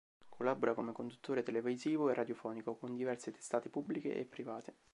Collabora, 0.29 0.73
come 0.73 0.93
conduttore 0.93 1.43
televisivo 1.43 2.09
e 2.09 2.15
radiofonico, 2.15 2.73
con 2.73 2.95
diverse 2.95 3.29
testate 3.29 3.69
pubbliche 3.69 4.15
e 4.15 4.25
private. 4.25 4.73